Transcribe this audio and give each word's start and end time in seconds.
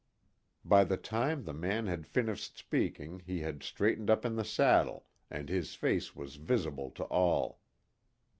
By 0.65 0.83
the 0.83 0.97
time 0.97 1.43
the 1.43 1.53
man 1.53 1.85
had 1.85 2.07
finished 2.07 2.57
speaking 2.57 3.19
he 3.23 3.41
had 3.41 3.61
straightened 3.61 4.09
up 4.09 4.25
in 4.25 4.35
the 4.35 4.43
saddle, 4.43 5.05
and 5.29 5.47
his 5.47 5.75
face 5.75 6.15
was 6.15 6.37
visible 6.37 6.89
to 6.97 7.03
all. 7.03 7.59